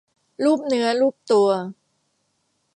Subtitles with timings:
[0.43, 1.49] ลูบเนื้อลูบตัว